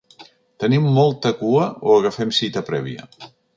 Teniu 0.63 0.87
molta 0.95 1.33
cua 1.43 1.69
o 1.91 1.99
agafem 1.99 2.35
cita 2.41 2.67
prèvia? 2.73 3.09